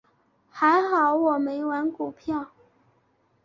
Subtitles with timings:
[0.49, 2.47] 还好我没玩股票。